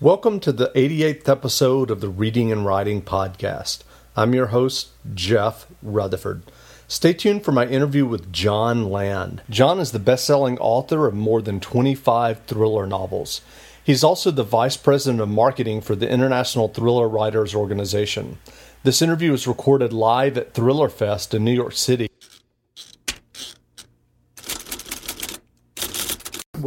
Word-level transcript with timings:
Welcome 0.00 0.38
to 0.40 0.52
the 0.52 0.70
88th 0.76 1.28
episode 1.28 1.90
of 1.90 2.00
the 2.00 2.08
Reading 2.08 2.52
and 2.52 2.64
Writing 2.64 3.02
Podcast. 3.02 3.80
I'm 4.16 4.32
your 4.32 4.46
host, 4.46 4.90
Jeff 5.12 5.66
Rutherford. 5.82 6.44
Stay 6.86 7.12
tuned 7.12 7.44
for 7.44 7.50
my 7.50 7.66
interview 7.66 8.06
with 8.06 8.32
Jon 8.32 8.90
Land. 8.90 9.42
Jon 9.50 9.80
is 9.80 9.90
the 9.90 9.98
best 9.98 10.24
selling 10.24 10.56
author 10.60 11.08
of 11.08 11.14
more 11.14 11.42
than 11.42 11.58
25 11.58 12.42
thriller 12.46 12.86
novels. 12.86 13.40
He's 13.82 14.04
also 14.04 14.30
the 14.30 14.44
Vice 14.44 14.76
President 14.76 15.20
of 15.20 15.30
Marketing 15.30 15.80
for 15.80 15.96
the 15.96 16.08
International 16.08 16.68
Thriller 16.68 17.08
Writers 17.08 17.52
Organization. 17.52 18.38
This 18.84 19.02
interview 19.02 19.32
was 19.32 19.48
recorded 19.48 19.92
live 19.92 20.38
at 20.38 20.54
Thriller 20.54 20.90
Fest 20.90 21.34
in 21.34 21.44
New 21.44 21.50
York 21.50 21.72
City. 21.72 22.08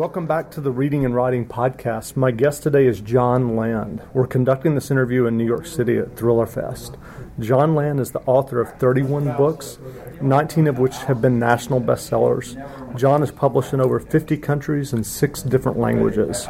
Welcome 0.02 0.26
back 0.26 0.50
to 0.54 0.62
the 0.62 0.72
Reading 0.72 1.06
and 1.06 1.14
Writing 1.14 1.46
Podcast. 1.46 2.16
My 2.16 2.32
guest 2.32 2.64
today 2.64 2.88
is 2.88 3.02
Jon 3.02 3.56
Land. 3.56 4.02
We're 4.16 4.26
conducting 4.26 4.74
this 4.74 4.90
interview 4.90 5.28
in 5.28 5.38
New 5.38 5.46
York 5.46 5.68
City 5.68 6.00
at 6.00 6.18
Thriller 6.18 6.48
Fest. 6.48 6.98
Jon 7.40 7.76
Land 7.76 8.00
is 8.00 8.10
the 8.10 8.22
author 8.22 8.60
of 8.60 8.74
31 8.80 9.38
books, 9.38 9.78
19 10.20 10.66
of 10.66 10.80
which 10.80 10.96
have 11.04 11.22
been 11.22 11.38
national 11.38 11.82
bestsellers. 11.82 12.58
Jon 12.96 13.24
is 13.24 13.32
published 13.32 13.74
in 13.74 13.80
over 13.80 14.00
50 14.00 14.38
countries 14.38 14.94
in 14.94 15.04
six 15.04 15.42
different 15.42 15.78
languages. 15.80 16.48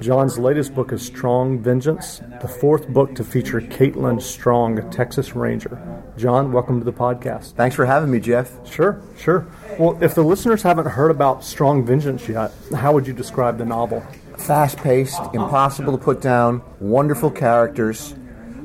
Jon's 0.00 0.38
latest 0.38 0.74
book 0.74 0.92
is 0.92 1.04
Strong 1.04 1.60
Vengeance, 1.60 2.20
the 2.40 2.48
fourth 2.48 2.88
book 2.88 3.14
to 3.14 3.24
feature 3.24 3.60
Caitlin 3.60 4.20
Strong, 4.20 4.78
a 4.78 4.90
Texas 4.90 5.36
Ranger. 5.36 5.80
Jon, 6.16 6.52
welcome 6.52 6.80
to 6.80 6.84
the 6.84 6.92
podcast. 6.92 7.52
Thanks 7.52 7.76
for 7.76 7.86
having 7.86 8.10
me, 8.10 8.18
Jeff. 8.20 8.66
Sure, 8.66 9.00
sure. 9.16 9.46
Well, 9.78 10.02
if 10.02 10.14
the 10.14 10.24
listeners 10.24 10.62
haven't 10.62 10.86
heard 10.86 11.10
about 11.10 11.44
Strong 11.44 11.86
Vengeance 11.86 12.28
yet, 12.28 12.52
how 12.74 12.92
would 12.92 13.06
you 13.06 13.12
describe 13.12 13.58
the 13.58 13.64
novel? 13.64 14.00
Fast 14.38 14.78
paced, 14.78 15.20
impossible 15.32 15.96
to 15.96 16.02
put 16.02 16.20
down, 16.20 16.62
wonderful 16.80 17.30
characters, 17.30 18.14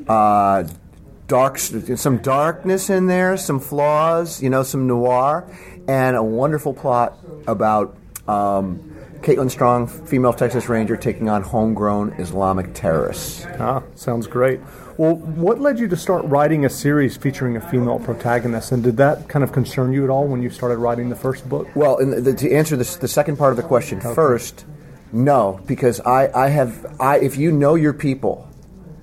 uh, 0.08 0.64
dark, 1.28 1.58
some 1.58 2.18
darkness 2.18 2.90
in 2.90 3.06
there, 3.06 3.36
some 3.36 3.60
flaws, 3.60 4.42
you 4.42 4.50
know, 4.50 4.64
some 4.64 4.88
noir, 4.88 5.48
and 5.90 6.14
a 6.14 6.22
wonderful 6.22 6.72
plot 6.72 7.18
about 7.48 7.96
um, 8.28 8.78
Caitlin 9.22 9.50
Strong, 9.50 9.88
female 9.88 10.32
Texas 10.32 10.68
Ranger, 10.68 10.96
taking 10.96 11.28
on 11.28 11.42
homegrown 11.42 12.12
Islamic 12.12 12.74
terrorists. 12.74 13.44
Ah, 13.58 13.82
sounds 13.96 14.28
great. 14.28 14.60
Well, 14.96 15.16
what 15.16 15.60
led 15.60 15.80
you 15.80 15.88
to 15.88 15.96
start 15.96 16.24
writing 16.26 16.64
a 16.64 16.70
series 16.70 17.16
featuring 17.16 17.56
a 17.56 17.60
female 17.60 17.98
protagonist, 17.98 18.70
and 18.70 18.84
did 18.84 18.98
that 18.98 19.28
kind 19.28 19.42
of 19.42 19.52
concern 19.52 19.92
you 19.92 20.04
at 20.04 20.10
all 20.10 20.28
when 20.28 20.42
you 20.42 20.48
started 20.48 20.78
writing 20.78 21.08
the 21.08 21.16
first 21.16 21.48
book? 21.48 21.66
Well, 21.74 21.96
the, 21.96 22.34
to 22.34 22.52
answer 22.52 22.76
this, 22.76 22.94
the 22.94 23.08
second 23.08 23.36
part 23.36 23.52
of 23.52 23.56
the 23.56 23.64
question 23.64 23.98
okay. 23.98 24.14
first, 24.14 24.64
no, 25.12 25.60
because 25.66 25.98
I, 26.00 26.30
I 26.32 26.50
have, 26.50 26.86
I, 27.00 27.18
if 27.18 27.36
you 27.36 27.50
know 27.50 27.74
your 27.74 27.94
people, 27.94 28.48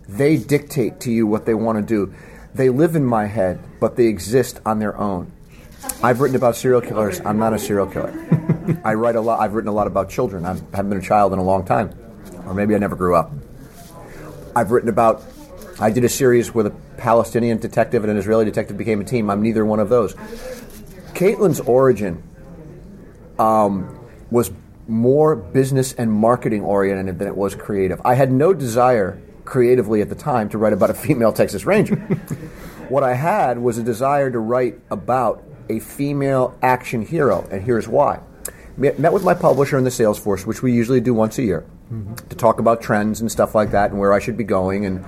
they 0.07 0.37
dictate 0.37 1.01
to 1.01 1.11
you 1.11 1.27
what 1.27 1.45
they 1.45 1.53
want 1.53 1.79
to 1.79 1.83
do. 1.83 2.15
They 2.55 2.69
live 2.69 2.95
in 2.95 3.03
my 3.03 3.25
head, 3.25 3.59
but 3.81 3.97
they 3.97 4.05
exist 4.05 4.61
on 4.65 4.79
their 4.79 4.97
own. 4.97 5.33
I've 6.03 6.19
written 6.19 6.35
about 6.35 6.55
serial 6.55 6.81
killers. 6.81 7.21
I'm 7.25 7.37
not 7.37 7.53
a 7.53 7.59
serial 7.59 7.87
killer. 7.87 8.13
I 8.83 8.93
write 8.93 9.15
a 9.15 9.21
lot. 9.21 9.39
I've 9.39 9.53
written 9.53 9.69
a 9.69 9.73
lot 9.73 9.87
about 9.87 10.09
children. 10.09 10.45
I 10.45 10.49
haven't 10.49 10.89
been 10.89 10.99
a 10.99 11.01
child 11.01 11.33
in 11.33 11.39
a 11.39 11.43
long 11.43 11.65
time, 11.65 11.97
or 12.45 12.53
maybe 12.53 12.75
I 12.75 12.77
never 12.77 12.95
grew 12.95 13.15
up. 13.15 13.31
I've 14.55 14.71
written 14.71 14.89
about. 14.89 15.23
I 15.79 15.91
did 15.91 16.03
a 16.03 16.09
series 16.09 16.53
with 16.53 16.65
a 16.65 16.71
Palestinian 16.97 17.59
detective 17.59 18.03
and 18.03 18.11
an 18.11 18.17
Israeli 18.17 18.45
detective 18.45 18.77
became 18.77 18.99
a 18.99 19.03
team. 19.03 19.29
I'm 19.29 19.43
neither 19.43 19.63
one 19.63 19.79
of 19.79 19.89
those. 19.89 20.15
Caitlin's 21.13 21.59
origin 21.59 22.23
um, 23.37 23.99
was 24.31 24.51
more 24.87 25.35
business 25.35 25.93
and 25.93 26.11
marketing 26.11 26.63
oriented 26.63 27.19
than 27.19 27.27
it 27.27 27.35
was 27.35 27.53
creative. 27.53 28.01
I 28.03 28.15
had 28.15 28.31
no 28.31 28.53
desire 28.53 29.21
creatively 29.45 30.01
at 30.01 30.09
the 30.09 30.15
time 30.15 30.49
to 30.49 30.57
write 30.57 30.73
about 30.73 30.89
a 30.89 30.93
female 31.05 31.31
Texas 31.31 31.65
Ranger. 31.65 31.95
what 32.89 33.03
I 33.03 33.13
had 33.13 33.59
was 33.59 33.77
a 33.77 33.83
desire 33.83 34.31
to 34.31 34.39
write 34.39 34.79
about 34.89 35.43
a 35.69 35.79
female 35.79 36.57
action 36.61 37.01
hero, 37.01 37.47
and 37.51 37.61
here's 37.61 37.87
why. 37.87 38.19
Met 38.77 39.11
with 39.11 39.23
my 39.23 39.33
publisher 39.33 39.77
in 39.77 39.83
the 39.83 39.91
sales 39.91 40.19
force, 40.19 40.45
which 40.45 40.61
we 40.61 40.71
usually 40.71 41.01
do 41.01 41.13
once 41.13 41.37
a 41.39 41.43
year, 41.43 41.65
mm-hmm. 41.91 42.13
to 42.13 42.35
talk 42.35 42.59
about 42.59 42.81
trends 42.81 43.21
and 43.21 43.31
stuff 43.31 43.55
like 43.55 43.71
that, 43.71 43.89
and 43.91 43.99
where 43.99 44.13
I 44.13 44.19
should 44.19 44.37
be 44.37 44.43
going, 44.43 44.85
and 44.85 45.03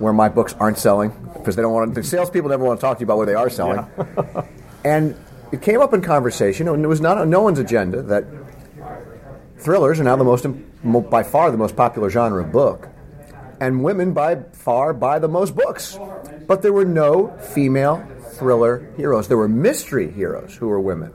where 0.00 0.12
my 0.12 0.28
books 0.28 0.54
aren't 0.60 0.78
selling, 0.78 1.10
because 1.34 1.56
they 1.56 1.62
don't 1.62 1.72
want 1.72 1.94
to, 1.94 2.00
the 2.00 2.06
salespeople 2.06 2.50
never 2.50 2.64
want 2.64 2.78
to 2.78 2.82
talk 2.84 2.98
to 2.98 3.00
you 3.00 3.06
about 3.06 3.16
where 3.16 3.26
they 3.26 3.34
are 3.34 3.48
selling. 3.48 3.86
Yeah. 3.96 4.46
and 4.84 5.16
it 5.50 5.62
came 5.62 5.80
up 5.80 5.94
in 5.94 6.02
conversation, 6.02 6.68
and 6.68 6.84
it 6.84 6.88
was 6.88 7.00
not 7.00 7.16
on 7.16 7.30
no 7.30 7.40
one's 7.40 7.58
agenda 7.58 8.02
that 8.02 8.24
thrillers 9.56 9.98
are 9.98 10.04
now 10.04 10.16
the 10.16 10.24
most, 10.24 10.46
by 11.10 11.22
far, 11.22 11.50
the 11.50 11.56
most 11.56 11.74
popular 11.74 12.10
genre 12.10 12.44
of 12.44 12.52
book 12.52 12.88
and 13.60 13.82
women 13.82 14.12
by 14.12 14.36
far 14.52 14.92
buy 14.92 15.18
the 15.18 15.28
most 15.28 15.54
books. 15.54 15.98
But 16.46 16.62
there 16.62 16.72
were 16.72 16.84
no 16.84 17.36
female 17.38 18.06
thriller 18.36 18.92
heroes. 18.96 19.28
There 19.28 19.36
were 19.36 19.48
mystery 19.48 20.10
heroes 20.10 20.54
who 20.54 20.68
were 20.68 20.80
women. 20.80 21.12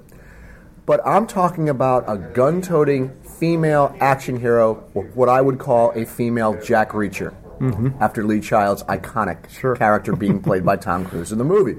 But 0.86 1.06
I'm 1.06 1.28
talking 1.28 1.70
about 1.70 2.06
a 2.08 2.18
gun 2.18 2.62
toting 2.62 3.22
female 3.40 3.96
action 4.00 4.40
hero, 4.40 4.76
what 4.94 5.30
I 5.30 5.42
would 5.42 5.60
call 5.60 5.92
a 5.92 6.06
female 6.06 6.60
Jack 6.62 6.92
Reacher, 6.92 7.34
mm-hmm. 7.60 7.90
after 8.02 8.24
Lee 8.24 8.42
Child's 8.42 8.84
iconic 8.84 9.50
sure. 9.50 9.76
character 9.76 10.16
being 10.16 10.42
played 10.42 10.66
by 10.66 10.78
Tom 10.78 11.06
Cruise 11.06 11.32
in 11.32 11.38
the 11.38 11.44
movie. 11.44 11.78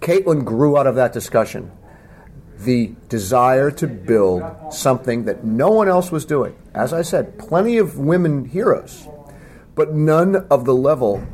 Caitlin 0.00 0.44
grew 0.44 0.78
out 0.78 0.86
of 0.86 0.94
that 0.94 1.12
discussion 1.12 1.72
the 2.58 2.94
desire 3.08 3.70
to 3.70 3.86
build 3.86 4.42
something 4.70 5.24
that 5.24 5.44
no 5.44 5.70
one 5.70 5.88
else 5.88 6.10
was 6.10 6.24
doing. 6.24 6.56
As 6.74 6.92
I 6.92 7.02
said, 7.02 7.38
plenty 7.38 7.78
of 7.78 7.98
women 7.98 8.44
heroes 8.44 9.08
but 9.78 9.94
none 9.94 10.34
of 10.50 10.64
the 10.64 10.74
level 10.74 11.24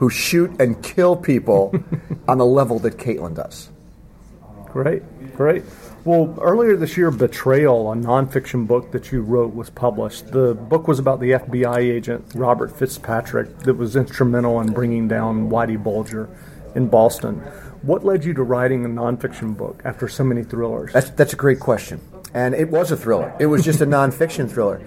who 0.00 0.08
shoot 0.08 0.50
and 0.58 0.82
kill 0.82 1.14
people 1.14 1.74
on 2.28 2.38
the 2.38 2.44
level 2.44 2.78
that 2.78 2.96
Caitlin 2.96 3.34
does. 3.36 3.68
Great, 4.64 5.02
great. 5.36 5.62
Well, 6.06 6.38
earlier 6.40 6.74
this 6.74 6.96
year, 6.96 7.10
Betrayal, 7.10 7.92
a 7.92 7.94
nonfiction 7.94 8.66
book 8.66 8.92
that 8.92 9.12
you 9.12 9.20
wrote, 9.20 9.54
was 9.54 9.68
published. 9.68 10.32
The 10.32 10.54
book 10.54 10.88
was 10.88 10.98
about 10.98 11.20
the 11.20 11.32
FBI 11.32 11.76
agent 11.76 12.24
Robert 12.34 12.74
Fitzpatrick 12.74 13.58
that 13.60 13.74
was 13.74 13.94
instrumental 13.94 14.58
in 14.62 14.72
bringing 14.72 15.06
down 15.06 15.50
Whitey 15.50 15.80
Bulger 15.80 16.30
in 16.74 16.88
Boston. 16.88 17.34
What 17.82 18.02
led 18.02 18.24
you 18.24 18.32
to 18.32 18.42
writing 18.42 18.86
a 18.86 18.88
nonfiction 18.88 19.54
book 19.54 19.82
after 19.84 20.08
so 20.08 20.24
many 20.24 20.44
thrillers? 20.44 20.94
That's, 20.94 21.10
that's 21.10 21.34
a 21.34 21.36
great 21.36 21.60
question. 21.60 22.00
And 22.32 22.54
it 22.54 22.70
was 22.70 22.90
a 22.90 22.96
thriller. 22.96 23.36
It 23.38 23.46
was 23.46 23.62
just 23.62 23.82
a 23.82 23.86
nonfiction 23.98 24.50
thriller. 24.50 24.80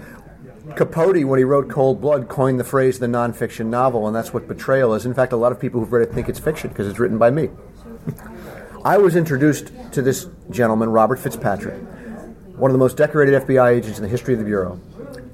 Capote, 0.72 1.24
when 1.24 1.38
he 1.38 1.44
wrote 1.44 1.68
Cold 1.68 2.00
Blood, 2.00 2.28
coined 2.28 2.58
the 2.58 2.64
phrase 2.64 2.98
the 2.98 3.06
nonfiction 3.06 3.66
novel, 3.66 4.06
and 4.06 4.16
that's 4.16 4.32
what 4.32 4.48
Betrayal 4.48 4.94
is. 4.94 5.04
In 5.04 5.12
fact, 5.12 5.32
a 5.32 5.36
lot 5.36 5.52
of 5.52 5.60
people 5.60 5.80
who've 5.80 5.92
read 5.92 6.08
it 6.08 6.14
think 6.14 6.28
it's 6.28 6.40
fiction 6.40 6.70
because 6.70 6.88
it's 6.88 6.98
written 6.98 7.18
by 7.18 7.30
me. 7.30 7.50
I 8.84 8.96
was 8.96 9.14
introduced 9.14 9.72
to 9.92 10.02
this 10.02 10.26
gentleman, 10.50 10.88
Robert 10.88 11.18
Fitzpatrick, 11.18 11.80
one 12.56 12.70
of 12.70 12.72
the 12.72 12.78
most 12.78 12.96
decorated 12.96 13.42
FBI 13.42 13.76
agents 13.76 13.98
in 13.98 14.02
the 14.02 14.08
history 14.08 14.34
of 14.34 14.40
the 14.40 14.46
Bureau, 14.46 14.80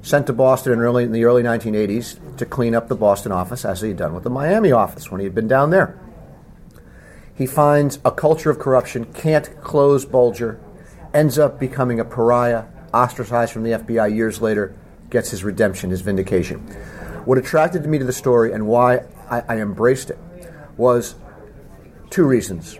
sent 0.01 0.27
to 0.27 0.33
Boston 0.33 0.73
in, 0.73 0.79
early, 0.79 1.05
in 1.05 1.11
the 1.13 1.23
early 1.23 1.43
1980s 1.43 2.37
to 2.37 2.45
clean 2.45 2.75
up 2.75 2.87
the 2.87 2.95
Boston 2.95 3.31
office 3.31 3.63
as 3.63 3.81
he 3.81 3.89
had 3.89 3.97
done 3.97 4.13
with 4.13 4.23
the 4.23 4.29
Miami 4.29 4.71
office 4.71 5.09
when 5.09 5.21
he 5.21 5.25
had 5.25 5.35
been 5.35 5.47
down 5.47 5.69
there. 5.69 5.97
He 7.33 7.45
finds 7.45 7.99
a 8.03 8.11
culture 8.11 8.49
of 8.49 8.59
corruption, 8.59 9.05
can't 9.13 9.49
close 9.61 10.05
Bulger, 10.05 10.59
ends 11.13 11.39
up 11.39 11.59
becoming 11.59 11.99
a 11.99 12.05
pariah, 12.05 12.65
ostracized 12.93 13.53
from 13.53 13.63
the 13.63 13.71
FBI 13.71 14.13
years 14.13 14.41
later, 14.41 14.75
gets 15.11 15.29
his 15.29 15.43
redemption, 15.43 15.91
his 15.91 16.01
vindication. 16.01 16.59
What 17.25 17.37
attracted 17.37 17.85
me 17.85 17.99
to 17.99 18.05
the 18.05 18.13
story 18.13 18.51
and 18.51 18.65
why 18.65 19.03
I, 19.29 19.43
I 19.47 19.57
embraced 19.57 20.09
it 20.09 20.17
was 20.77 21.15
two 22.09 22.25
reasons. 22.25 22.75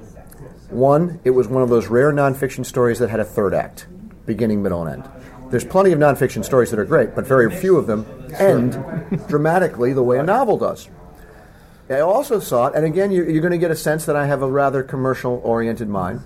One, 0.69 1.19
it 1.23 1.31
was 1.31 1.47
one 1.47 1.61
of 1.61 1.69
those 1.69 1.87
rare 1.87 2.11
nonfiction 2.11 2.65
stories 2.65 2.97
that 2.99 3.09
had 3.09 3.19
a 3.19 3.25
third 3.25 3.53
act, 3.53 3.87
beginning, 4.25 4.63
middle, 4.63 4.81
and 4.83 5.03
end. 5.03 5.11
There's 5.51 5.65
plenty 5.65 5.91
of 5.91 5.99
nonfiction 5.99 6.45
stories 6.45 6.71
that 6.71 6.79
are 6.79 6.85
great, 6.85 7.13
but 7.13 7.27
very 7.27 7.53
few 7.53 7.75
of 7.75 7.85
them 7.85 8.05
end 8.39 8.71
dramatically 9.27 9.91
the 9.91 10.01
way 10.01 10.17
a 10.17 10.23
novel 10.23 10.57
does. 10.57 10.89
I 11.89 11.99
also 11.99 12.39
saw 12.39 12.67
it, 12.67 12.75
and 12.75 12.85
again, 12.85 13.11
you're, 13.11 13.29
you're 13.29 13.41
going 13.41 13.51
to 13.51 13.57
get 13.57 13.69
a 13.69 13.75
sense 13.75 14.05
that 14.05 14.15
I 14.15 14.25
have 14.27 14.41
a 14.41 14.49
rather 14.49 14.81
commercial 14.81 15.41
oriented 15.43 15.89
mind. 15.89 16.21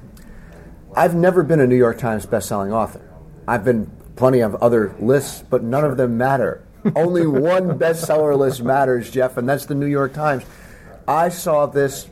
I've 0.95 1.15
never 1.15 1.41
been 1.41 1.59
a 1.59 1.65
New 1.65 1.75
York 1.75 1.97
Times 1.97 2.27
bestselling 2.27 2.71
author. 2.71 3.01
I've 3.47 3.65
been 3.65 3.89
plenty 4.15 4.39
of 4.39 4.55
other 4.55 4.95
lists, 4.99 5.43
but 5.49 5.63
none 5.63 5.83
of 5.83 5.97
them 5.97 6.17
matter. 6.17 6.65
Only 6.95 7.27
one 7.27 7.77
bestseller 7.79 8.37
list 8.37 8.63
matters, 8.63 9.09
Jeff, 9.09 9.37
and 9.37 9.47
that's 9.47 9.65
the 9.65 9.75
New 9.75 9.87
York 9.87 10.13
Times. 10.13 10.43
I 11.07 11.29
saw 11.29 11.65
this 11.65 12.07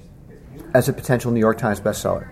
as 0.73 0.89
a 0.89 0.93
potential 0.93 1.31
New 1.31 1.39
York 1.39 1.57
Times 1.57 1.79
bestseller. 1.79 2.29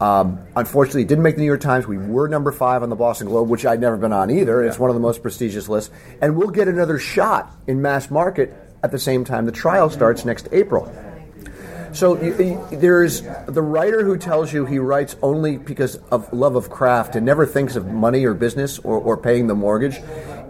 Um, 0.00 0.40
unfortunately, 0.56 1.02
it 1.02 1.08
didn't 1.08 1.22
make 1.22 1.36
the 1.36 1.42
New 1.42 1.46
York 1.46 1.60
Times. 1.60 1.86
We 1.86 1.98
were 1.98 2.28
number 2.28 2.52
five 2.52 2.82
on 2.82 2.90
the 2.90 2.96
Boston 2.96 3.28
Globe, 3.28 3.48
which 3.48 3.64
I'd 3.64 3.80
never 3.80 3.96
been 3.96 4.12
on 4.12 4.30
either. 4.30 4.62
Yeah. 4.62 4.68
It's 4.68 4.78
one 4.78 4.90
of 4.90 4.94
the 4.94 5.00
most 5.00 5.22
prestigious 5.22 5.68
lists. 5.68 5.90
And 6.20 6.36
we'll 6.36 6.50
get 6.50 6.68
another 6.68 6.98
shot 6.98 7.52
in 7.66 7.80
mass 7.80 8.10
market 8.10 8.54
at 8.82 8.90
the 8.90 8.98
same 8.98 9.24
time 9.24 9.46
the 9.46 9.52
trial 9.52 9.88
starts 9.88 10.24
next 10.24 10.48
April. 10.52 10.92
So 11.94 12.16
there's 12.16 13.22
the 13.46 13.62
writer 13.62 14.04
who 14.04 14.16
tells 14.16 14.52
you 14.52 14.66
he 14.66 14.80
writes 14.80 15.14
only 15.22 15.58
because 15.58 15.96
of 16.10 16.32
love 16.32 16.56
of 16.56 16.68
craft 16.68 17.14
and 17.14 17.24
never 17.24 17.46
thinks 17.46 17.76
of 17.76 17.86
money 17.86 18.24
or 18.24 18.34
business 18.34 18.80
or, 18.80 18.98
or 18.98 19.16
paying 19.16 19.46
the 19.46 19.54
mortgage 19.54 20.00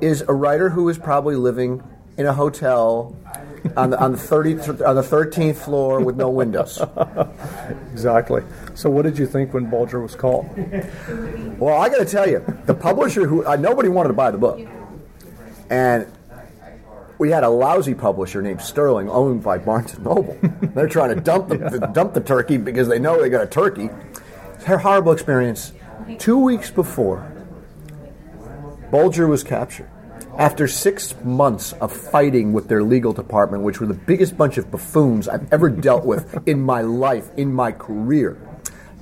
is 0.00 0.22
a 0.22 0.32
writer 0.32 0.70
who 0.70 0.88
is 0.88 0.96
probably 0.98 1.36
living 1.36 1.82
in 2.16 2.24
a 2.26 2.32
hotel 2.32 3.14
on 3.76 3.90
the 3.90 4.00
on 4.00 4.12
the 4.12 4.18
thirty 4.18 4.58
on 4.84 4.94
the 4.94 5.02
thirteenth 5.02 5.62
floor 5.62 6.00
with 6.00 6.16
no 6.16 6.30
windows. 6.30 6.80
Exactly. 7.92 8.42
So, 8.74 8.90
what 8.90 9.02
did 9.02 9.16
you 9.16 9.26
think 9.26 9.54
when 9.54 9.70
Bulger 9.70 10.00
was 10.00 10.16
called? 10.16 10.46
Well, 11.58 11.80
I 11.80 11.88
got 11.88 11.98
to 11.98 12.04
tell 12.04 12.28
you, 12.28 12.44
the 12.66 12.74
publisher 12.74 13.26
who 13.26 13.46
uh, 13.46 13.56
nobody 13.56 13.88
wanted 13.88 14.08
to 14.08 14.14
buy 14.14 14.32
the 14.32 14.38
book, 14.38 14.60
and 15.70 16.06
we 17.18 17.30
had 17.30 17.44
a 17.44 17.48
lousy 17.48 17.94
publisher 17.94 18.42
named 18.42 18.60
Sterling, 18.60 19.08
owned 19.08 19.42
by 19.42 19.58
Barnes 19.58 19.94
and 19.94 20.04
Noble. 20.04 20.36
They're 20.74 20.88
trying 20.88 21.14
to 21.14 21.20
dump 21.20 21.48
the, 21.48 21.58
the- 21.58 21.86
dump 21.92 22.14
the 22.14 22.20
turkey 22.20 22.56
because 22.56 22.88
they 22.88 22.98
know 22.98 23.20
they 23.20 23.28
got 23.28 23.42
a 23.42 23.46
turkey. 23.46 23.90
It's 24.54 24.64
a 24.66 24.78
horrible 24.78 25.12
experience. 25.12 25.72
Two 26.18 26.38
weeks 26.38 26.70
before, 26.70 27.30
Bulger 28.90 29.26
was 29.26 29.42
captured. 29.44 29.88
After 30.36 30.66
six 30.66 31.14
months 31.22 31.72
of 31.74 31.92
fighting 31.92 32.52
with 32.52 32.68
their 32.68 32.82
legal 32.82 33.12
department, 33.12 33.62
which 33.62 33.80
were 33.80 33.86
the 33.86 33.94
biggest 33.94 34.36
bunch 34.36 34.58
of 34.58 34.70
buffoons 34.70 35.28
I've 35.28 35.52
ever 35.52 35.68
dealt 35.88 36.04
with 36.04 36.46
in 36.48 36.60
my 36.60 36.80
life, 36.80 37.30
in 37.36 37.52
my 37.52 37.70
career, 37.72 38.36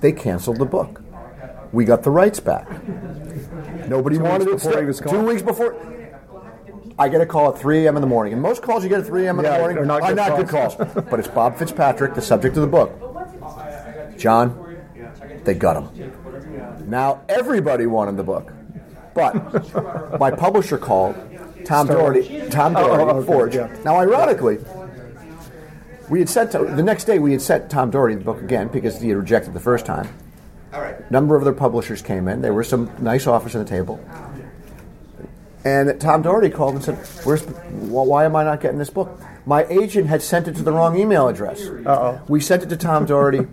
they 0.01 0.13
canceled 0.13 0.59
the 0.59 0.67
book. 0.67 1.01
We 1.73 1.87
got 1.87 2.03
the 2.03 2.11
rights 2.11 2.39
back. 2.39 2.69
Nobody 3.89 4.19
Two 4.19 4.25
wanted 4.25 4.49
it. 4.49 4.51
before 4.63 4.79
he 4.81 4.85
was 4.87 5.01
Two 5.01 5.23
weeks 5.25 5.41
before. 5.43 5.75
I 6.99 7.09
get 7.09 7.21
a 7.21 7.27
call 7.27 7.53
at 7.55 7.59
3 7.61 7.85
a.m. 7.87 7.97
in 7.97 8.01
the 8.01 8.07
morning. 8.07 8.33
And 8.33 8.43
most 8.43 8.63
calls 8.63 8.83
you 8.83 8.89
get 8.89 9.01
at 9.01 9.07
3 9.07 9.27
a.m. 9.27 9.39
in 9.39 9.45
Yeah, 9.45 9.53
the 9.53 9.59
morning 9.59 9.77
they're 9.77 9.87
not 9.87 10.03
good 10.03 10.17
not 10.17 10.37
good 10.37 10.49
calls. 10.49 10.75
calls. 10.77 10.93
but 11.11 11.19
it's 11.19 11.29
Bob 11.29 11.57
Fitzpatrick, 11.59 12.15
the 12.15 12.23
subject 12.23 12.57
of 12.57 12.63
the 12.63 12.69
book. 12.69 14.19
Jon, 14.19 14.77
they 15.45 15.55
got 15.55 15.83
him. 15.83 16.89
Now 16.89 17.23
everybody 17.29 17.87
wanted 17.87 18.17
the 18.17 18.23
book. 18.23 18.53
But 19.15 20.19
my 20.19 20.31
publisher 20.31 20.79
called, 20.79 21.15
Tom 21.65 21.87
Doherty, 21.87 22.49
Tom 22.51 22.75
Oh, 22.77 22.87
Doherty, 22.89 23.03
oh, 23.05 23.17
okay, 23.19 23.27
Forge. 23.27 23.55
yeah. 23.57 23.77
Now, 23.85 23.97
ironically, 23.97 24.59
we 26.09 26.19
had 26.19 26.29
sent 26.29 26.53
to, 26.53 26.59
the 26.65 26.83
next 26.83 27.05
day 27.05 27.19
we 27.19 27.33
had 27.33 27.43
sent 27.43 27.71
Tom 27.71 27.91
Doherty 27.91 28.15
the 28.15 28.25
book 28.25 28.41
again 28.43 28.69
because 28.69 29.01
he 29.01 29.09
had 29.11 29.19
rejected 29.19 29.53
the 29.55 29.61
first 29.61 29.85
time. 29.87 30.09
All 30.73 30.81
right. 30.81 31.11
number 31.11 31.37
of 31.37 31.43
other 31.43 31.53
publishers 31.53 32.01
came 32.01 32.27
in. 32.29 32.41
There 32.41 32.55
were 32.55 32.65
some 32.65 32.91
nice 33.01 33.27
offers 33.27 33.55
on 33.55 33.63
the 33.63 33.69
table. 33.69 34.01
And 35.65 36.01
Tom 36.01 36.23
Doherty 36.23 36.51
called 36.51 36.75
and 36.75 36.83
said, 36.85 36.97
"Where's? 37.25 37.43
wh- 37.43 37.93
Why 37.93 38.25
am 38.25 38.35
I 38.35 38.43
not 38.45 38.61
getting 38.61 38.79
this 38.79 38.91
book?" 38.91 39.21
My 39.47 39.65
agent 39.67 40.09
had 40.09 40.23
sent 40.23 40.49
it 40.49 40.57
to 40.57 40.63
the 40.63 40.73
wrong 40.73 40.97
email 40.99 41.29
address. 41.29 41.61
Uh-oh. 41.67 42.21
We 42.29 42.41
sent 42.41 42.63
it 42.63 42.69
to 42.71 42.77
Tom 42.77 43.07
Doherty 43.07 43.47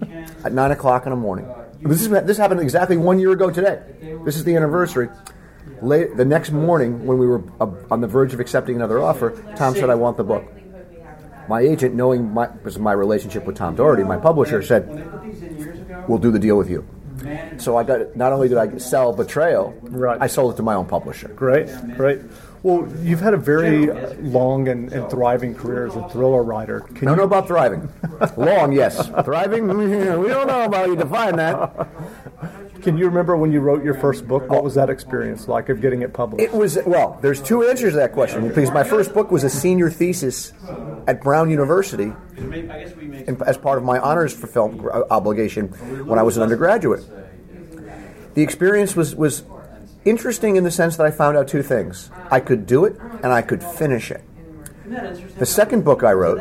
at 0.43 0.53
nine 0.53 0.71
o'clock 0.71 1.05
in 1.05 1.11
the 1.11 1.15
morning. 1.15 1.47
This 1.81 2.01
is 2.01 2.09
this 2.09 2.37
happened 2.37 2.61
exactly 2.61 2.97
one 2.97 3.19
year 3.19 3.31
ago 3.31 3.49
today. 3.51 3.79
This 4.25 4.35
is 4.35 4.43
the 4.43 4.55
anniversary. 4.55 5.09
Late, 5.81 6.17
the 6.17 6.25
next 6.25 6.51
morning, 6.51 7.05
when 7.05 7.17
we 7.19 7.25
were 7.27 7.41
uh, 7.61 7.67
on 7.89 8.01
the 8.01 8.07
verge 8.07 8.33
of 8.33 8.39
accepting 8.39 8.75
another 8.75 8.99
offer, 8.99 9.31
Tom 9.55 9.73
said, 9.75 9.89
"I 9.89 9.95
want 9.95 10.17
the 10.17 10.23
book." 10.23 10.43
My 11.47 11.61
agent, 11.61 11.95
knowing 11.95 12.31
my, 12.33 12.49
was 12.63 12.77
my 12.77 12.91
relationship 12.91 13.45
with 13.45 13.55
Tom 13.55 13.75
Doherty, 13.75 14.03
my 14.03 14.17
publisher 14.17 14.61
said, 14.61 14.87
"We'll 16.07 16.17
do 16.19 16.31
the 16.31 16.39
deal 16.39 16.57
with 16.57 16.69
you." 16.69 16.85
So 17.57 17.77
I 17.77 17.83
got. 17.83 18.15
Not 18.15 18.31
only 18.33 18.47
did 18.49 18.57
I 18.57 18.77
sell 18.77 19.13
Betrayal, 19.13 19.77
Right. 19.81 20.21
I 20.21 20.27
sold 20.27 20.53
it 20.53 20.57
to 20.57 20.63
my 20.63 20.75
own 20.75 20.85
publisher. 20.85 21.29
Great, 21.29 21.69
great. 21.95 22.21
Well, 22.61 22.91
you've 23.01 23.21
had 23.21 23.33
a 23.33 23.37
very 23.37 23.87
long 24.17 24.67
and, 24.67 24.91
and 24.91 25.09
thriving 25.09 25.55
career 25.55 25.87
as 25.87 25.95
a 25.95 26.09
thriller 26.09 26.43
writer. 26.43 26.81
Can 26.81 27.07
I 27.07 27.11
don't 27.11 27.17
know 27.17 27.23
about 27.23 27.47
thriving. 27.47 27.87
Long, 28.37 28.73
yes. 28.73 29.07
Thriving, 29.23 29.67
we 29.77 30.27
don't 30.27 30.47
know 30.47 30.63
about 30.63 30.73
how 30.73 30.85
you 30.85 30.97
define 30.97 31.37
that. 31.37 31.87
Can 32.81 32.97
you 32.97 33.05
remember 33.05 33.35
when 33.37 33.51
you 33.51 33.61
wrote 33.61 33.83
your 33.83 33.93
first 33.93 34.27
book? 34.27 34.49
What 34.49 34.59
oh. 34.59 34.63
was 34.63 34.75
that 34.75 34.89
experience 34.89 35.47
like 35.47 35.69
of 35.69 35.81
getting 35.81 36.01
it 36.01 36.13
published? 36.13 36.43
It 36.43 36.53
was 36.53 36.77
well. 36.85 37.17
There's 37.21 37.41
two 37.41 37.63
answers 37.63 37.93
to 37.93 37.97
that 37.97 38.13
question 38.13 38.47
because 38.47 38.71
my 38.71 38.83
first 38.83 39.13
book 39.13 39.31
was 39.31 39.43
a 39.43 39.49
senior 39.49 39.89
thesis 39.89 40.53
at 41.09 41.23
Brown 41.23 41.49
University, 41.49 42.13
in, 42.37 43.41
as 43.47 43.57
part 43.57 43.79
of 43.79 43.83
my 43.83 43.97
honors 43.97 44.31
for 44.31 44.45
film 44.45 44.87
uh, 44.87 45.01
obligation 45.09 45.69
when 46.05 46.19
I 46.19 46.21
was 46.21 46.37
an 46.37 46.43
undergraduate. 46.43 47.03
The 48.35 48.43
experience 48.43 48.95
was 48.95 49.15
was 49.15 49.43
interesting 50.05 50.55
in 50.55 50.63
the 50.63 50.69
sense 50.69 50.97
that 50.97 51.07
I 51.07 51.11
found 51.11 51.35
out 51.35 51.47
two 51.47 51.63
things: 51.63 52.11
I 52.29 52.39
could 52.39 52.67
do 52.67 52.85
it 52.85 52.95
and 53.23 53.33
I 53.33 53.41
could 53.41 53.63
finish 53.63 54.11
it. 54.11 54.21
The 55.39 55.47
second 55.47 55.83
book 55.83 56.03
I 56.03 56.13
wrote, 56.13 56.39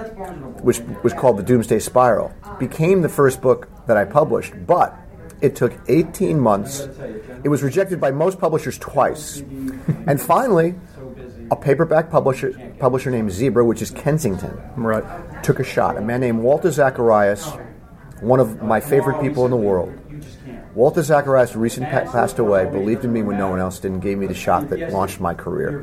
which 0.62 0.80
was 1.02 1.14
called 1.14 1.38
The 1.38 1.42
Doomsday 1.42 1.78
Spiral, 1.78 2.34
became 2.58 3.00
the 3.00 3.08
first 3.08 3.40
book 3.40 3.68
that 3.86 3.96
I 3.96 4.04
published, 4.04 4.52
but 4.66 4.94
it 5.40 5.56
took 5.56 5.72
18 5.88 6.38
months. 6.38 6.88
It 7.42 7.48
was 7.48 7.62
rejected 7.62 8.00
by 8.00 8.10
most 8.10 8.38
publishers 8.38 8.76
twice. 8.78 9.38
and 10.06 10.20
finally, 10.20 10.74
a 11.50 11.56
paperback 11.56 12.10
publisher, 12.10 12.52
publisher 12.78 13.10
named 13.10 13.30
Zebra, 13.32 13.64
which 13.64 13.82
is 13.82 13.90
Kensington, 13.90 14.60
right. 14.76 15.04
took 15.42 15.58
a 15.60 15.64
shot. 15.64 15.96
A 15.96 16.00
man 16.00 16.20
named 16.20 16.40
Walter 16.40 16.68
Zacharius, 16.68 17.44
one 18.20 18.40
of 18.40 18.62
my 18.62 18.80
favorite 18.80 19.20
people 19.20 19.44
in 19.44 19.50
the 19.50 19.56
world. 19.56 19.92
Walter 20.74 21.00
Zacharius 21.00 21.56
recently 21.56 21.90
pa- 21.90 22.10
passed 22.10 22.38
away, 22.38 22.66
believed 22.66 23.04
in 23.04 23.12
me 23.12 23.22
when 23.22 23.38
no 23.38 23.48
one 23.48 23.58
else 23.60 23.78
did, 23.78 23.92
and 23.92 24.02
gave 24.02 24.18
me 24.18 24.26
the 24.26 24.34
shot 24.34 24.68
that 24.70 24.92
launched 24.92 25.20
my 25.20 25.34
career. 25.34 25.82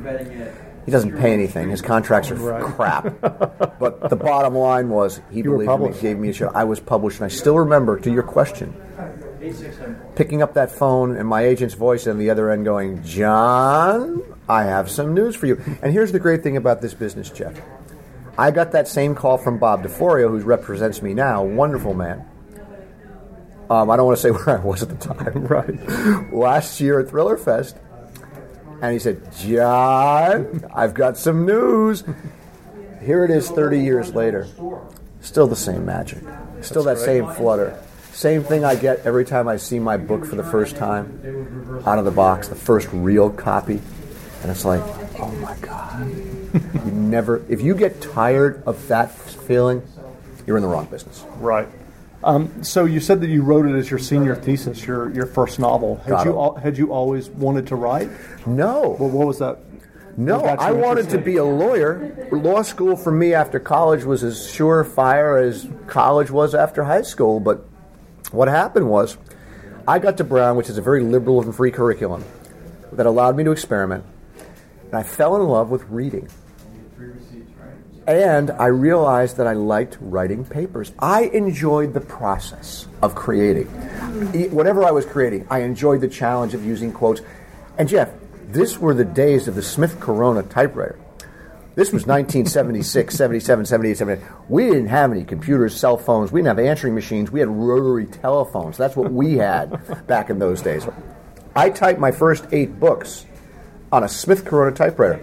He 0.84 0.92
doesn't 0.92 1.18
pay 1.18 1.32
anything. 1.32 1.68
His 1.68 1.82
contracts 1.82 2.30
are 2.30 2.36
Right. 2.36 2.62
crap. 2.62 3.20
but 3.80 4.08
the 4.08 4.14
bottom 4.16 4.54
line 4.54 4.88
was 4.88 5.20
he 5.30 5.38
You 5.38 5.44
believed 5.58 5.70
in 5.72 5.82
me, 5.82 6.00
gave 6.00 6.18
me 6.18 6.28
a 6.28 6.32
shot. 6.32 6.54
I 6.54 6.62
was 6.62 6.78
published, 6.78 7.18
and 7.18 7.24
I 7.24 7.28
still 7.28 7.58
remember, 7.58 7.98
to 7.98 8.10
your 8.10 8.22
question, 8.22 8.72
picking 10.14 10.42
up 10.42 10.54
that 10.54 10.70
phone 10.70 11.16
and 11.16 11.28
my 11.28 11.42
agent's 11.44 11.74
voice 11.74 12.06
on 12.06 12.18
the 12.18 12.30
other 12.30 12.50
end 12.50 12.64
going, 12.64 13.02
Jon, 13.04 14.22
I 14.48 14.64
have 14.64 14.90
some 14.90 15.14
news 15.14 15.36
for 15.36 15.46
you. 15.46 15.60
And 15.82 15.92
here's 15.92 16.12
the 16.12 16.20
great 16.20 16.42
thing 16.42 16.56
about 16.56 16.80
this 16.80 16.94
business, 16.94 17.30
Jeff. 17.30 17.60
I 18.38 18.50
got 18.50 18.72
that 18.72 18.86
same 18.86 19.14
call 19.14 19.38
from 19.38 19.58
Bob 19.58 19.82
Diforio, 19.82 20.28
who 20.28 20.38
represents 20.40 21.00
me 21.02 21.14
now, 21.14 21.42
wonderful 21.42 21.94
man. 21.94 22.24
Um, 23.68 23.90
I 23.90 23.96
don't 23.96 24.06
want 24.06 24.18
to 24.18 24.22
say 24.22 24.30
where 24.44 24.60
I 24.60 24.62
was 24.62 24.82
at 24.82 24.88
the 24.88 24.96
time. 24.96 25.46
Right. 25.46 26.32
Last 26.32 26.80
year 26.80 27.00
at 27.00 27.08
Thriller 27.08 27.36
Fest. 27.36 27.76
And 28.82 28.92
he 28.92 28.98
said, 28.98 29.32
Jon, 29.38 30.64
I've 30.74 30.92
got 30.92 31.16
some 31.16 31.46
news. 31.46 32.04
Here 33.02 33.24
it 33.24 33.30
is 33.30 33.48
30 33.48 33.80
years 33.80 34.14
later. 34.14 34.46
Still 35.20 35.46
the 35.46 35.56
same 35.56 35.86
magic. 35.86 36.22
Still 36.60 36.82
that 36.84 36.98
same 36.98 37.26
flutter. 37.32 37.80
Same 38.16 38.42
thing 38.42 38.64
I 38.64 38.76
get 38.76 39.04
every 39.04 39.26
time 39.26 39.46
I 39.46 39.58
see 39.58 39.78
my 39.78 39.98
book 39.98 40.24
for 40.24 40.36
the 40.36 40.42
first 40.42 40.74
time 40.74 41.82
out 41.84 41.98
of 41.98 42.06
the 42.06 42.10
box, 42.10 42.48
the 42.48 42.54
first 42.54 42.88
real 42.90 43.28
copy. 43.28 43.78
And 44.40 44.50
it's 44.50 44.64
like, 44.64 44.80
oh 45.20 45.30
my 45.42 45.54
God. 45.56 46.08
you 46.54 46.80
never, 46.92 47.44
if 47.50 47.60
you 47.60 47.74
get 47.74 48.00
tired 48.00 48.62
of 48.64 48.88
that 48.88 49.12
feeling, 49.12 49.82
you're 50.46 50.56
in 50.56 50.62
the 50.62 50.68
wrong 50.68 50.86
business. 50.86 51.26
Right. 51.36 51.68
Um, 52.24 52.64
so 52.64 52.86
you 52.86 53.00
said 53.00 53.20
that 53.20 53.28
you 53.28 53.42
wrote 53.42 53.66
it 53.66 53.76
as 53.76 53.90
your 53.90 53.98
senior 53.98 54.34
thesis, 54.34 54.86
your 54.86 55.10
your 55.10 55.26
first 55.26 55.58
novel. 55.58 55.96
Had 55.96 56.08
Got 56.08 56.24
you 56.24 56.38
al- 56.38 56.54
had 56.54 56.78
you 56.78 56.94
always 56.94 57.28
wanted 57.28 57.66
to 57.66 57.76
write? 57.76 58.08
No. 58.46 58.96
Well, 58.98 59.10
what 59.10 59.26
was 59.26 59.38
that? 59.40 59.58
No, 60.16 60.40
I 60.40 60.72
wanted 60.72 61.10
to 61.10 61.18
be 61.18 61.36
a 61.36 61.44
lawyer. 61.44 62.26
Law 62.32 62.62
school 62.62 62.96
for 62.96 63.12
me 63.12 63.34
after 63.34 63.60
college 63.60 64.04
was 64.04 64.24
as 64.24 64.38
surefire 64.38 65.46
as 65.46 65.68
college 65.86 66.30
was 66.30 66.54
after 66.54 66.84
high 66.84 67.02
school. 67.02 67.38
But 67.40 67.62
what 68.32 68.48
happened 68.48 68.88
was, 68.88 69.16
I 69.88 69.98
got 69.98 70.16
to 70.16 70.24
Brown, 70.24 70.56
which 70.56 70.68
is 70.68 70.78
a 70.78 70.82
very 70.82 71.02
liberal 71.02 71.42
and 71.42 71.54
free 71.54 71.70
curriculum 71.70 72.24
that 72.92 73.06
allowed 73.06 73.36
me 73.36 73.44
to 73.44 73.52
experiment, 73.52 74.04
and 74.86 74.94
I 74.94 75.02
fell 75.02 75.36
in 75.36 75.42
love 75.42 75.70
with 75.70 75.84
reading. 75.84 76.28
And 78.06 78.52
I 78.52 78.66
realized 78.66 79.36
that 79.38 79.48
I 79.48 79.54
liked 79.54 79.98
writing 80.00 80.44
papers. 80.44 80.92
I 80.98 81.24
enjoyed 81.24 81.92
the 81.92 82.00
process 82.00 82.86
of 83.02 83.16
creating. 83.16 83.66
Whatever 84.52 84.84
I 84.84 84.92
was 84.92 85.04
creating, 85.04 85.46
I 85.50 85.60
enjoyed 85.60 86.00
the 86.00 86.08
challenge 86.08 86.54
of 86.54 86.64
using 86.64 86.92
quotes. 86.92 87.20
And 87.78 87.88
Jeff, 87.88 88.10
this 88.46 88.78
were 88.78 88.94
the 88.94 89.04
days 89.04 89.48
of 89.48 89.56
the 89.56 89.62
Smith 89.62 89.98
Corona 89.98 90.44
typewriter. 90.44 90.98
This 91.76 91.92
was 91.92 92.06
1976, 92.06 93.14
77, 93.14 93.66
78, 93.66 93.98
79. 93.98 94.32
We 94.48 94.64
didn't 94.64 94.86
have 94.86 95.12
any 95.12 95.24
computers, 95.24 95.76
cell 95.76 95.98
phones. 95.98 96.32
We 96.32 96.40
didn't 96.40 96.56
have 96.56 96.58
answering 96.58 96.94
machines. 96.94 97.30
We 97.30 97.40
had 97.40 97.50
rotary 97.50 98.06
telephones. 98.06 98.78
That's 98.78 98.96
what 98.96 99.12
we 99.12 99.34
had 99.34 100.06
back 100.06 100.30
in 100.30 100.38
those 100.38 100.62
days. 100.62 100.88
I 101.54 101.68
typed 101.68 102.00
my 102.00 102.12
first 102.12 102.46
eight 102.50 102.80
books 102.80 103.26
on 103.92 104.04
a 104.04 104.08
Smith 104.08 104.46
Corona 104.46 104.74
typewriter. 104.74 105.20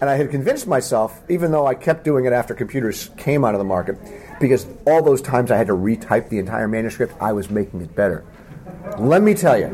And 0.00 0.10
I 0.10 0.16
had 0.16 0.32
convinced 0.32 0.66
myself, 0.66 1.22
even 1.28 1.52
though 1.52 1.64
I 1.64 1.76
kept 1.76 2.02
doing 2.02 2.24
it 2.24 2.32
after 2.32 2.56
computers 2.56 3.10
came 3.16 3.44
out 3.44 3.54
of 3.54 3.60
the 3.60 3.64
market, 3.64 3.96
because 4.40 4.66
all 4.88 5.00
those 5.00 5.22
times 5.22 5.52
I 5.52 5.56
had 5.56 5.68
to 5.68 5.74
retype 5.74 6.28
the 6.28 6.40
entire 6.40 6.66
manuscript, 6.66 7.14
I 7.20 7.32
was 7.32 7.50
making 7.50 7.82
it 7.82 7.94
better. 7.94 8.24
Let 8.98 9.22
me 9.22 9.34
tell 9.34 9.56
you, 9.56 9.68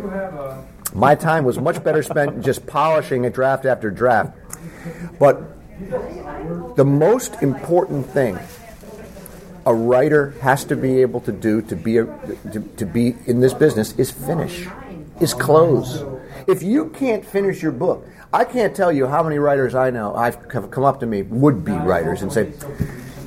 my 0.94 1.14
time 1.14 1.44
was 1.44 1.58
much 1.58 1.82
better 1.82 2.02
spent 2.02 2.44
just 2.44 2.66
polishing 2.66 3.24
a 3.24 3.30
draft 3.30 3.64
after 3.64 3.90
draft. 3.90 4.36
But 5.18 5.56
the 6.76 6.84
most 6.84 7.42
important 7.42 8.06
thing 8.06 8.38
a 9.66 9.74
writer 9.74 10.30
has 10.40 10.64
to 10.64 10.76
be 10.76 11.00
able 11.02 11.20
to 11.20 11.32
do 11.32 11.60
to 11.62 11.76
be 11.76 11.98
a, 11.98 12.06
to, 12.52 12.60
to 12.76 12.86
be 12.86 13.14
in 13.26 13.40
this 13.40 13.52
business 13.52 13.92
is 13.96 14.10
finish, 14.10 14.66
is 15.20 15.34
close. 15.34 16.02
If 16.46 16.62
you 16.62 16.88
can't 16.90 17.24
finish 17.24 17.62
your 17.62 17.72
book, 17.72 18.06
I 18.32 18.44
can't 18.44 18.74
tell 18.74 18.90
you 18.90 19.06
how 19.06 19.22
many 19.22 19.38
writers 19.38 19.74
I 19.74 19.90
know 19.90 20.14
I've 20.14 20.36
have 20.52 20.70
come 20.70 20.84
up 20.84 21.00
to 21.00 21.06
me, 21.06 21.22
would 21.22 21.64
be 21.64 21.72
writers, 21.72 22.22
and 22.22 22.32
say, 22.32 22.52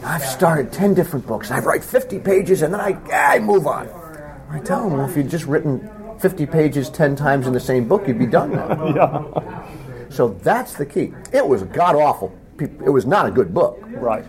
I've 0.04 0.24
started 0.24 0.72
10 0.72 0.94
different 0.94 1.28
books. 1.28 1.52
I've 1.52 1.66
write 1.66 1.84
50 1.84 2.20
pages 2.20 2.62
and 2.62 2.74
then 2.74 2.82
I, 2.82 3.00
I 3.12 3.40
move 3.40 3.68
on. 3.68 3.88
I 4.50 4.60
tell 4.60 4.84
them, 4.84 4.98
well, 4.98 5.10
if 5.10 5.16
you'd 5.16 5.30
just 5.30 5.46
written 5.46 5.90
50 6.20 6.46
pages 6.48 6.90
10 6.90 7.16
times 7.16 7.48
in 7.48 7.54
the 7.54 7.60
same 7.60 7.88
book, 7.88 8.08
you'd 8.08 8.20
be 8.20 8.26
done 8.26 8.52
now. 8.52 8.94
Yeah. 8.96 10.10
So 10.10 10.30
that's 10.44 10.76
the 10.76 10.86
key. 10.86 11.12
It 11.32 11.48
was 11.48 11.64
god 11.64 11.96
awful. 11.96 12.38
It 12.60 12.92
was 12.92 13.06
not 13.06 13.26
a 13.26 13.32
good 13.32 13.54
book. 13.54 13.80
Right. 13.88 14.26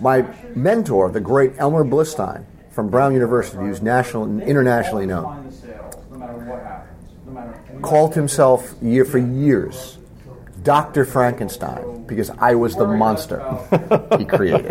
My 0.00 0.22
mentor, 0.54 1.10
the 1.10 1.20
great 1.20 1.52
Elmer 1.58 1.84
Blistein 1.84 2.44
from 2.70 2.88
Brown 2.88 3.12
University, 3.12 3.58
who's 3.58 3.82
national 3.82 4.24
and 4.24 4.42
internationally 4.42 5.06
known, 5.06 5.52
called 7.82 8.14
himself 8.14 8.74
year 8.80 9.04
for 9.04 9.18
years 9.18 9.98
Dr. 10.62 11.04
Frankenstein 11.04 12.04
because 12.04 12.30
I 12.30 12.54
was 12.54 12.76
the 12.76 12.86
monster 12.86 13.40
he 14.18 14.24
created. 14.24 14.70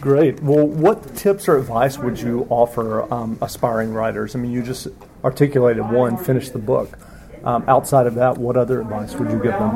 Great. 0.00 0.42
Well, 0.42 0.66
what 0.66 1.16
tips 1.16 1.48
or 1.48 1.58
advice 1.58 1.98
would 1.98 2.18
you 2.20 2.46
offer 2.48 3.12
um, 3.12 3.38
aspiring 3.42 3.92
writers? 3.92 4.34
I 4.34 4.38
mean, 4.38 4.52
you 4.52 4.62
just 4.62 4.88
articulated 5.22 5.90
one, 5.90 6.16
finish 6.16 6.50
the 6.50 6.58
book. 6.58 6.98
Um, 7.44 7.64
outside 7.68 8.06
of 8.06 8.14
that, 8.16 8.38
what 8.38 8.56
other 8.56 8.80
advice 8.80 9.14
would 9.14 9.30
you 9.30 9.40
give 9.42 9.52
them? 9.52 9.72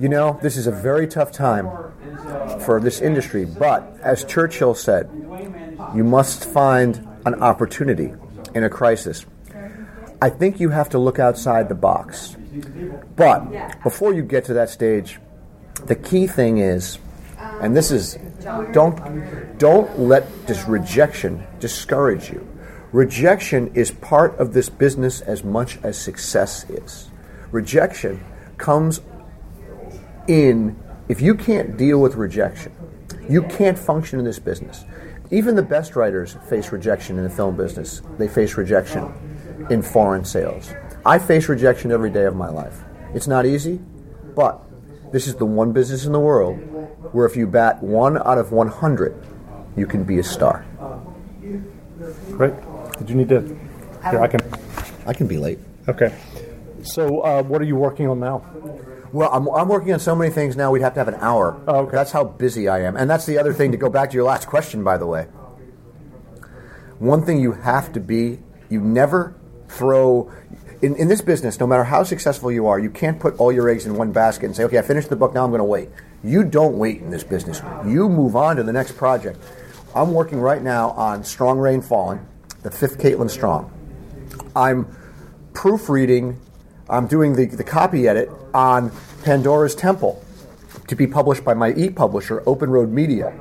You 0.00 0.08
know, 0.08 0.38
this 0.42 0.56
is 0.56 0.66
a 0.66 0.72
very 0.72 1.06
tough 1.06 1.32
time 1.32 1.68
for 2.60 2.80
this 2.80 3.00
industry, 3.00 3.44
but 3.44 3.98
as 4.02 4.24
Churchill 4.24 4.74
said, 4.74 5.08
you 5.94 6.04
must 6.04 6.44
find 6.44 7.06
an 7.24 7.34
opportunity 7.42 8.12
in 8.54 8.64
a 8.64 8.70
crisis. 8.70 9.26
I 10.20 10.30
think 10.30 10.60
you 10.60 10.68
have 10.70 10.88
to 10.90 10.98
look 10.98 11.18
outside 11.18 11.68
the 11.68 11.74
box. 11.74 12.36
But 13.16 13.82
before 13.82 14.12
you 14.12 14.22
get 14.22 14.44
to 14.46 14.54
that 14.54 14.70
stage, 14.70 15.18
the 15.86 15.96
key 15.96 16.26
thing 16.26 16.58
is, 16.58 16.98
and 17.60 17.76
this 17.76 17.90
is, 17.90 18.18
don't 18.72 19.58
don't 19.58 19.98
let 19.98 20.46
this 20.46 20.64
rejection 20.66 21.44
discourage 21.60 22.30
you. 22.30 22.46
Rejection 22.92 23.72
is 23.74 23.90
part 23.90 24.38
of 24.38 24.52
this 24.52 24.68
business 24.68 25.22
as 25.22 25.42
much 25.42 25.78
as 25.82 25.96
success 25.96 26.68
is. 26.68 27.10
Rejection 27.50 28.24
comes 28.58 29.00
in 30.28 30.78
if 31.08 31.20
you 31.20 31.34
can't 31.34 31.76
deal 31.76 32.00
with 32.00 32.14
rejection, 32.14 32.72
you 33.28 33.42
can't 33.42 33.78
function 33.78 34.18
in 34.18 34.24
this 34.24 34.38
business. 34.38 34.84
Even 35.30 35.54
the 35.54 35.62
best 35.62 35.96
writers 35.96 36.36
face 36.48 36.72
rejection 36.72 37.16
in 37.18 37.24
the 37.24 37.30
film 37.30 37.56
business. 37.56 38.02
They 38.18 38.28
face 38.28 38.56
rejection 38.56 39.12
in 39.70 39.82
foreign 39.82 40.24
sales. 40.24 40.72
I 41.04 41.18
face 41.18 41.48
rejection 41.48 41.90
every 41.90 42.10
day 42.10 42.24
of 42.24 42.36
my 42.36 42.48
life. 42.48 42.82
It's 43.14 43.26
not 43.26 43.46
easy, 43.46 43.80
but 44.34 44.62
this 45.10 45.26
is 45.26 45.34
the 45.36 45.46
one 45.46 45.72
business 45.72 46.04
in 46.04 46.12
the 46.12 46.20
world 46.20 46.56
where 47.12 47.26
if 47.26 47.36
you 47.36 47.46
bat 47.46 47.82
one 47.82 48.18
out 48.18 48.38
of 48.38 48.52
100, 48.52 49.26
you 49.76 49.86
can 49.86 50.04
be 50.04 50.18
a 50.18 50.24
star. 50.24 50.64
Great. 52.30 52.54
Did 52.98 53.10
you 53.10 53.16
need 53.16 53.28
to? 53.28 53.40
Here, 54.10 54.20
I 54.20 54.26
can. 54.26 54.40
I 55.06 55.12
can 55.12 55.26
be 55.26 55.38
late. 55.38 55.58
Okay. 55.88 56.14
So, 56.82 57.20
uh, 57.20 57.42
what 57.42 57.60
are 57.60 57.64
you 57.64 57.76
working 57.76 58.08
on 58.08 58.20
now? 58.20 58.44
Well, 59.12 59.30
I'm, 59.30 59.46
I'm 59.48 59.68
working 59.68 59.92
on 59.92 60.00
so 60.00 60.16
many 60.16 60.30
things 60.30 60.56
now, 60.56 60.70
we'd 60.70 60.82
have 60.82 60.94
to 60.94 61.00
have 61.00 61.08
an 61.08 61.16
hour. 61.16 61.62
Oh, 61.68 61.80
okay. 61.80 61.92
That's 61.92 62.12
how 62.12 62.24
busy 62.24 62.68
I 62.68 62.80
am. 62.80 62.96
And 62.96 63.10
that's 63.10 63.26
the 63.26 63.38
other 63.38 63.52
thing, 63.52 63.70
to 63.72 63.76
go 63.76 63.90
back 63.90 64.10
to 64.10 64.14
your 64.14 64.24
last 64.24 64.48
question, 64.48 64.82
by 64.82 64.96
the 64.96 65.06
way. 65.06 65.24
One 66.98 67.24
thing 67.24 67.38
you 67.38 67.52
have 67.52 67.92
to 67.92 68.00
be, 68.00 68.38
you 68.70 68.80
never 68.80 69.34
throw. 69.68 70.32
In, 70.80 70.96
in 70.96 71.08
this 71.08 71.20
business, 71.20 71.60
no 71.60 71.66
matter 71.66 71.84
how 71.84 72.04
successful 72.04 72.50
you 72.50 72.66
are, 72.66 72.78
you 72.78 72.90
can't 72.90 73.20
put 73.20 73.38
all 73.38 73.52
your 73.52 73.68
eggs 73.68 73.86
in 73.86 73.94
one 73.96 74.12
basket 74.12 74.46
and 74.46 74.56
say, 74.56 74.64
okay, 74.64 74.78
I 74.78 74.82
finished 74.82 75.10
the 75.10 75.16
book, 75.16 75.34
now 75.34 75.44
I'm 75.44 75.50
going 75.50 75.58
to 75.60 75.64
wait. 75.64 75.90
You 76.24 76.42
don't 76.42 76.78
wait 76.78 77.00
in 77.00 77.10
this 77.10 77.24
business. 77.24 77.60
You 77.84 78.08
move 78.08 78.34
on 78.34 78.56
to 78.56 78.62
the 78.62 78.72
next 78.72 78.96
project. 78.96 79.38
I'm 79.94 80.12
working 80.12 80.40
right 80.40 80.62
now 80.62 80.90
on 80.90 81.22
Strong 81.22 81.58
Rain 81.58 81.82
Falling, 81.82 82.26
the 82.62 82.70
fifth 82.70 82.98
Caitlin 82.98 83.28
Strong. 83.28 83.70
I'm 84.56 84.86
proofreading, 85.52 86.40
I'm 86.88 87.06
doing 87.06 87.34
the, 87.34 87.46
the 87.46 87.64
copy 87.64 88.08
edit 88.08 88.30
on 88.54 88.92
Pandora's 89.22 89.74
Temple 89.74 90.22
to 90.88 90.96
be 90.96 91.06
published 91.06 91.44
by 91.44 91.54
my 91.54 91.72
e 91.74 91.90
publisher, 91.90 92.42
Open 92.46 92.70
Road 92.70 92.90
Media, 92.90 93.38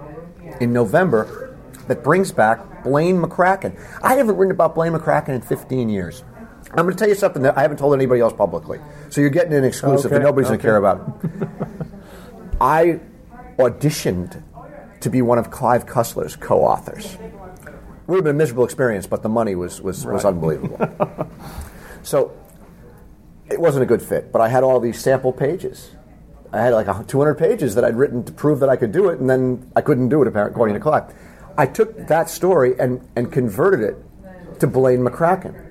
in 0.60 0.71
November 0.71 1.57
that 1.88 2.03
brings 2.03 2.31
back 2.31 2.83
Blaine 2.83 3.21
McCracken. 3.21 3.77
I 4.01 4.15
haven't 4.15 4.38
written 4.38 4.51
about 4.51 4.75
Blaine 4.75 4.93
McCracken 4.93 5.29
in 5.29 5.41
15 5.41 5.89
years. 5.89 6.24
I'm 6.69 6.86
going 6.86 6.91
to 6.91 6.95
tell 6.95 7.10
you 7.10 7.15
something 7.15 7.41
that 7.41 7.57
I 7.57 7.62
haven't 7.62 7.77
told 7.77 7.93
anybody 7.93 8.21
else 8.21 8.33
publicly. 8.33 8.79
So 9.10 9.19
you're 9.19 9.29
getting 9.29 9.53
an 9.53 9.63
exclusive 9.65 10.12
Okay, 10.12 10.19
that 10.19 10.24
nobody's 10.24 10.48
going 10.48 10.60
to 10.60 10.63
care 10.63 10.77
about. 10.77 11.21
I 12.62 13.01
auditioned 13.57 14.41
to 15.01 15.10
be 15.10 15.21
one 15.21 15.38
of 15.38 15.51
Clive 15.51 15.86
Cussler's 15.86 16.36
co-authors. 16.36 17.15
It 17.15 17.33
Would 18.07 18.17
have 18.17 18.24
been 18.24 18.36
a 18.36 18.38
miserable 18.38 18.63
experience, 18.63 19.07
but 19.07 19.24
the 19.24 19.29
money 19.29 19.55
was 19.55 19.81
was, 19.81 20.05
was 20.05 20.24
unbelievable. 20.24 20.79
so 22.03 22.33
it 23.51 23.60
wasn't 23.60 23.84
a 23.84 23.86
good 23.86 24.01
fit. 24.01 24.31
But 24.31 24.41
I 24.41 24.50
had 24.50 24.63
all 24.63 24.79
these 24.79 25.00
sample 25.00 25.31
pages. 25.31 25.91
I 26.53 26.62
had 26.62 26.74
like 26.74 27.08
200 27.08 27.36
pages 27.36 27.75
that 27.75 27.86
I'd 27.86 27.96
written 27.96 28.24
to 28.25 28.31
prove 28.31 28.60
that 28.60 28.70
I 28.70 28.75
could 28.75 28.91
do 28.91 29.10
it, 29.10 29.20
and 29.20 29.29
then 29.29 29.72
I 29.75 29.81
couldn't 29.81 30.10
do 30.10 30.22
it, 30.22 30.27
apparently, 30.27 30.53
according 30.53 30.74
to 30.75 30.81
Clive. 30.81 31.13
I 31.58 31.65
took 31.65 32.08
that 32.08 32.29
story 32.29 32.75
and, 32.77 33.08
and 33.15 33.31
converted 33.31 33.81
it 33.81 34.60
to 34.60 34.67
Blaine 34.67 35.00
McCracken. 35.00 35.67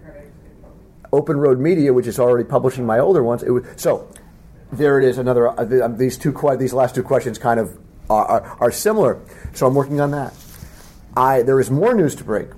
Open 1.13 1.37
Road 1.39 1.59
Media, 1.59 1.93
which 1.93 2.07
is 2.07 2.19
already 2.19 2.49
publishing 2.49 2.87
my 2.87 2.99
older 2.99 3.23
ones. 3.23 3.43
Was, 3.45 3.65
so 3.77 4.09
there 4.73 4.99
it 4.99 5.05
is. 5.05 5.19
Another 5.19 5.49
uh, 5.49 5.85
um, 5.85 5.97
these 5.97 6.17
two 6.17 6.33
these 6.59 6.73
last 6.73 6.95
two 6.95 7.03
questions 7.03 7.37
kind 7.37 7.59
of 7.59 7.77
are, 8.09 8.25
are, 8.25 8.57
are 8.61 8.71
similar. 8.71 9.21
So 9.53 9.67
I'm 9.67 9.75
working 9.75 10.01
on 10.01 10.13
that. 10.13 10.33
I 11.17 11.43
there 11.43 11.59
is 11.59 11.69
more 11.69 11.95
news 11.95 12.15
to 12.17 12.25
break. 12.25 12.49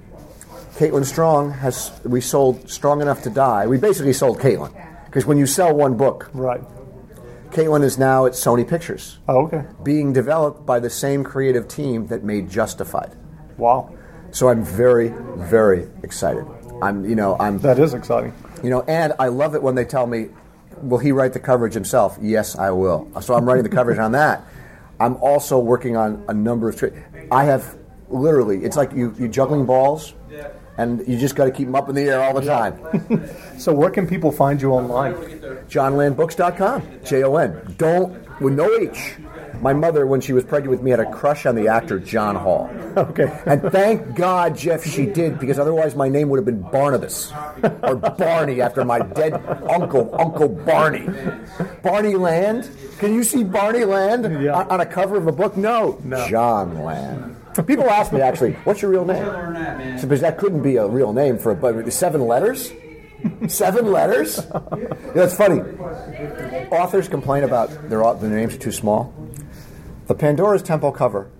Caitlin 0.74 1.06
Strong 1.06 1.52
has 1.52 1.92
we 2.04 2.20
sold 2.20 2.68
Strong 2.68 3.00
Enough 3.00 3.22
to 3.22 3.30
Die. 3.30 3.66
We 3.66 3.78
basically 3.78 4.12
sold 4.12 4.38
Caitlin 4.38 4.91
because 5.12 5.26
when 5.26 5.36
you 5.36 5.44
sell 5.46 5.74
one 5.76 5.94
book, 5.94 6.30
Right. 6.32 6.62
Caitlin 7.50 7.82
is 7.82 7.98
now 7.98 8.24
at 8.24 8.32
Sony 8.32 8.66
Pictures, 8.66 9.18
Oh, 9.28 9.42
okay. 9.44 9.64
being 9.82 10.14
developed 10.14 10.64
by 10.64 10.80
the 10.80 10.88
same 10.88 11.22
creative 11.22 11.68
team 11.68 12.06
that 12.06 12.24
made 12.24 12.48
Justified. 12.48 13.14
Wow. 13.58 13.90
So 14.30 14.48
I'm 14.48 14.64
very 14.64 15.12
very 15.36 15.86
excited. 16.02 16.46
I'm 16.80 17.04
you 17.04 17.14
know 17.14 17.36
I'm 17.38 17.58
That 17.58 17.78
is 17.78 17.92
exciting. 17.92 18.32
you 18.62 18.70
know, 18.70 18.80
and 18.88 19.12
I 19.18 19.28
love 19.28 19.54
it 19.54 19.62
when 19.62 19.74
they 19.74 19.84
tell 19.84 20.06
me, 20.06 20.30
"Will 20.80 20.96
he 20.98 21.12
write 21.12 21.34
the 21.34 21.40
coverage 21.40 21.74
himself?" 21.74 22.16
Yes, 22.22 22.56
I 22.58 22.70
will. 22.70 23.06
So 23.20 23.34
I'm 23.34 23.44
writing 23.44 23.64
the 23.64 23.68
coverage 23.68 23.98
on 23.98 24.12
that. 24.12 24.42
I'm 24.98 25.16
also 25.16 25.58
working 25.58 25.94
on 25.94 26.24
a 26.28 26.32
number 26.34 26.70
of. 26.70 26.76
Tri- 26.76 26.92
I 27.30 27.44
have 27.44 27.76
literally. 28.08 28.64
It's 28.64 28.78
like 28.78 28.92
you 28.94 29.14
you 29.18 29.28
juggling 29.28 29.66
balls, 29.66 30.14
and 30.78 31.06
you 31.06 31.18
just 31.18 31.34
got 31.36 31.44
to 31.46 31.50
keep 31.50 31.66
them 31.66 31.74
up 31.74 31.88
in 31.88 31.94
the 31.94 32.02
air 32.02 32.22
all 32.22 32.34
the 32.38 32.46
time. 32.46 32.78
So, 33.58 33.72
where 33.72 33.90
can 33.90 34.08
people 34.08 34.32
find 34.32 34.60
you 34.60 34.72
online? 34.72 35.14
JonLandBooks.com. 35.68 36.82
J 37.04 37.22
O 37.22 37.36
N. 37.36 37.74
Don't 37.78 38.40
with 38.40 38.54
no 38.54 38.68
H. 38.80 39.14
My 39.60 39.72
mother, 39.72 40.04
when 40.06 40.20
she 40.20 40.32
was 40.32 40.42
pregnant 40.42 40.70
with 40.72 40.82
me, 40.82 40.90
had 40.90 40.98
a 40.98 41.08
crush 41.12 41.46
on 41.46 41.54
the 41.54 41.68
actor 41.68 42.00
Jon 42.00 42.34
Hall. 42.36 42.70
Okay. 42.96 43.32
And 43.46 43.62
thank 43.72 44.14
God, 44.16 44.54
Jeff, 44.54 44.84
she 44.84 45.06
did, 45.06 45.38
because 45.38 45.58
otherwise 45.58 45.94
my 45.96 46.10
name 46.10 46.28
would 46.28 46.36
have 46.36 46.44
been 46.44 46.60
Barnabas 46.60 47.32
or 47.82 47.96
Barney 47.96 48.60
after 48.60 48.84
my 48.84 48.98
dead 48.98 49.32
uncle, 49.70 50.14
Uncle 50.20 50.48
Barney. 50.48 51.08
Barney 51.82 52.16
Land? 52.16 52.70
Can 52.98 53.14
you 53.14 53.24
see 53.24 53.44
Barney 53.44 53.84
Land 53.84 54.42
Yeah. 54.42 54.52
on, 54.58 54.68
on 54.72 54.80
a 54.80 54.86
cover 54.86 55.16
of 55.16 55.26
a 55.26 55.32
book? 55.32 55.56
No. 55.56 55.98
No. 56.04 56.28
Jon 56.28 56.82
Land. 56.84 57.34
People 57.66 57.88
ask 57.90 58.12
me 58.12 58.20
actually, 58.20 58.52
what's 58.64 58.80
your 58.82 58.90
real 58.90 59.04
name? 59.04 59.98
So, 59.98 60.06
because 60.06 60.20
that 60.22 60.38
couldn't 60.38 60.62
be 60.62 60.76
a 60.76 60.86
real 60.86 61.12
name 61.12 61.38
for 61.38 61.50
a 61.52 61.54
but 61.54 61.92
seven 61.92 62.22
letters. 62.26 62.72
Seven 63.48 63.92
letters? 63.92 64.38
You 64.72 64.84
know, 65.14 65.22
it's 65.22 65.36
funny. 65.36 65.60
Authors 66.70 67.08
complain 67.08 67.44
about 67.44 67.68
their, 67.88 68.02
au- 68.04 68.14
their 68.14 68.30
names 68.30 68.54
are 68.54 68.58
too 68.58 68.72
small. 68.72 69.14
The 70.08 70.14
Pandora's 70.14 70.62
Temple 70.62 70.90
cover. 70.92 71.30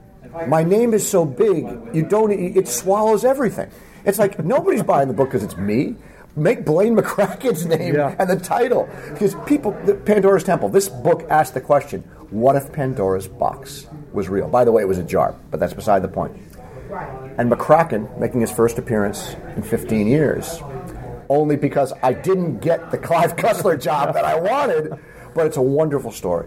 My 0.47 0.63
name 0.63 0.95
is 0.95 1.09
so 1.09 1.25
big, 1.25 1.67
you 1.95 2.05
don't. 2.09 2.31
It 2.31 2.69
swallows 2.69 3.25
everything. 3.25 3.71
It's 4.05 4.19
like 4.19 4.43
nobody's 4.45 4.83
buying 4.83 5.09
the 5.09 5.15
book 5.15 5.29
because 5.29 5.43
it's 5.43 5.57
me. 5.57 5.97
Make 6.37 6.65
Blaine 6.65 6.97
McCracken's 6.97 7.67
name 7.67 7.95
Yeah. 7.97 8.17
and 8.19 8.31
the 8.31 8.37
title 8.37 8.89
because 9.11 9.35
people. 9.47 9.73
The 9.85 9.95
Pandora's 9.95 10.45
Temple. 10.45 10.69
This 10.71 10.89
book 10.89 11.27
asked 11.29 11.53
the 11.55 11.61
question: 11.61 12.01
What 12.31 12.57
if 12.57 12.73
Pandora's 12.73 13.29
box 13.29 13.87
was 14.15 14.29
real? 14.29 14.49
By 14.49 14.65
the 14.65 14.73
way, 14.73 14.83
it 14.83 14.89
was 14.89 14.99
a 14.99 15.03
jar, 15.05 15.35
but 15.51 15.61
that's 15.61 15.75
beside 15.75 16.03
the 16.03 16.09
point. 16.09 16.37
And 17.39 17.51
McCracken 17.51 18.19
making 18.19 18.41
his 18.43 18.51
first 18.51 18.79
appearance 18.79 19.35
in 19.57 19.63
15 19.63 20.07
years, 20.07 20.61
only 21.29 21.57
because 21.57 21.93
I 22.03 22.13
didn't 22.13 22.59
get 22.61 22.91
the 22.91 22.99
Clive 22.99 23.37
Cussler 23.37 23.81
job 23.81 24.15
that 24.15 24.25
I 24.25 24.39
wanted. 24.39 24.93
But 25.35 25.47
it's 25.47 25.57
a 25.57 25.63
wonderful 25.63 26.13
story. 26.13 26.47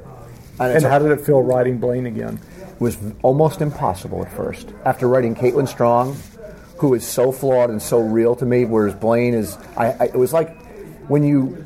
And 0.60 0.72
it's 0.72 0.86
a- 0.86 0.90
how 0.90 1.00
did 1.00 1.12
it 1.12 1.22
feel 1.22 1.42
writing 1.42 1.80
Blaine 1.80 2.06
again? 2.06 2.40
It 2.76 2.82
was 2.82 2.98
almost 3.24 3.62
impossible 3.62 4.22
at 4.24 4.32
first. 4.32 4.70
After 4.86 5.08
writing 5.08 5.34
Caitlin 5.34 5.68
Strong, 5.68 6.16
who 6.78 6.94
is 6.94 7.04
so 7.08 7.32
flawed 7.32 7.70
and 7.72 7.82
so 7.82 8.00
real 8.00 8.36
to 8.36 8.46
me, 8.46 8.66
whereas 8.66 8.94
Blaine 8.94 9.34
is, 9.34 9.58
I, 9.76 9.88
I, 9.94 10.04
it 10.06 10.16
was 10.16 10.34
like 10.34 10.56
when 11.08 11.24
you 11.24 11.64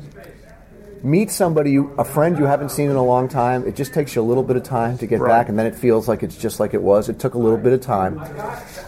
meet 1.02 1.30
somebody, 1.30 1.72
you, 1.72 1.92
a 1.98 2.04
friend 2.04 2.38
you 2.38 2.44
haven't 2.44 2.70
seen 2.70 2.90
in 2.90 2.96
a 2.96 3.04
long 3.04 3.28
time. 3.28 3.66
It 3.66 3.76
just 3.76 3.92
takes 3.94 4.14
you 4.14 4.22
a 4.22 4.24
little 4.24 4.42
bit 4.42 4.56
of 4.56 4.62
time 4.62 4.98
to 4.98 5.06
get 5.06 5.20
Right. 5.20 5.28
back, 5.28 5.48
and 5.48 5.58
then 5.58 5.66
it 5.66 5.74
feels 5.74 6.08
like 6.08 6.22
it's 6.22 6.36
just 6.36 6.60
like 6.60 6.74
it 6.74 6.82
was. 6.82 7.08
It 7.08 7.18
took 7.18 7.34
a 7.34 7.38
little 7.38 7.58
bit 7.58 7.72
of 7.72 7.80
time. 7.80 8.20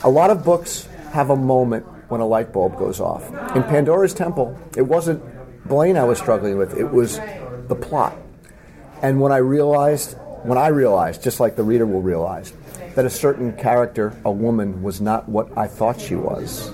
A 0.05 0.11
lot 0.11 0.31
of 0.31 0.45
books 0.45 0.89
have 1.13 1.31
a 1.31 1.37
moment 1.37 1.87
when 2.09 2.21
a 2.21 2.27
light 2.27 2.53
bulb 2.53 2.79
goes 2.79 3.01
off. 3.01 3.27
In 3.57 3.63
Pandora's 3.65 4.15
Temple, 4.15 4.59
it 4.77 4.83
wasn't 4.83 5.23
Blaine 5.67 5.97
I 5.97 6.05
was 6.05 6.19
struggling 6.19 6.59
with; 6.59 6.77
it 6.77 6.91
was 6.91 7.21
the 7.69 7.75
plot. 7.75 8.17
And 9.01 9.21
when 9.21 9.33
I 9.33 9.39
realized, 9.39 10.17
when 10.43 10.59
I 10.59 10.69
realized, 10.69 11.23
just 11.23 11.41
like 11.41 11.57
the 11.57 11.63
reader 11.63 11.87
will 11.87 12.03
realize, 12.03 12.53
that 12.95 13.05
a 13.05 13.11
certain 13.11 13.53
character, 13.55 14.13
a 14.25 14.31
woman, 14.31 14.83
was 14.83 15.01
not 15.01 15.29
what 15.29 15.57
I 15.57 15.67
thought 15.67 16.01
she 16.01 16.15
was, 16.15 16.73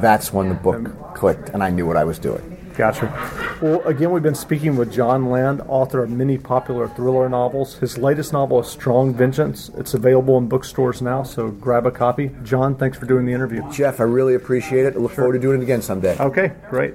that's 0.00 0.32
when 0.32 0.48
the 0.48 0.54
book 0.54 1.14
clicked 1.14 1.50
and 1.50 1.62
I 1.62 1.70
knew 1.70 1.86
what 1.86 1.96
I 1.96 2.04
was 2.04 2.18
doing. 2.18 2.51
Gotcha. 2.76 3.58
Well, 3.60 3.82
again, 3.82 4.10
we've 4.10 4.22
been 4.22 4.34
speaking 4.34 4.76
with 4.76 4.92
Jon 4.92 5.30
Land, 5.30 5.62
author 5.68 6.02
of 6.02 6.10
many 6.10 6.38
popular 6.38 6.88
thriller 6.88 7.28
novels. 7.28 7.76
His 7.76 7.98
latest 7.98 8.32
novel 8.32 8.60
is 8.60 8.68
Strong 8.68 9.14
Vengeance. 9.14 9.70
It's 9.76 9.94
available 9.94 10.38
in 10.38 10.48
bookstores 10.48 11.02
now, 11.02 11.22
so 11.22 11.50
grab 11.50 11.86
a 11.86 11.90
copy. 11.90 12.30
Jon, 12.42 12.76
thanks 12.76 12.98
for 12.98 13.06
doing 13.06 13.26
the 13.26 13.32
interview. 13.32 13.62
Jeff, 13.70 14.00
I 14.00 14.04
really 14.04 14.34
appreciate 14.34 14.86
it. 14.86 14.96
I 14.96 14.98
look 14.98 15.12
forward 15.12 15.34
to 15.34 15.38
doing 15.38 15.60
it 15.60 15.62
again 15.62 15.82
someday. 15.82 16.16
Okay, 16.18 16.52
great. 16.70 16.94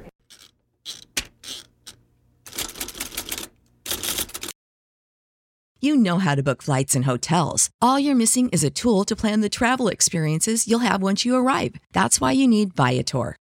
You 5.80 5.96
know 5.96 6.18
how 6.18 6.34
to 6.34 6.42
book 6.42 6.64
flights 6.64 6.96
and 6.96 7.06
hotels. 7.06 7.70
All 7.82 8.00
you're 8.00 8.16
missing 8.16 8.50
is 8.50 8.64
a 8.64 8.72
tool 8.72 9.06
to 9.06 9.16
plan 9.16 9.42
the 9.42 9.48
travel 9.48 9.88
experiences 9.88 10.68
you'll 10.68 10.80
have 10.80 11.04
once 11.04 11.24
you 11.24 11.36
arrive. 11.36 11.76
That's 11.94 12.20
why 12.20 12.32
you 12.32 12.48
need 12.48 12.74
Viator. 12.74 13.38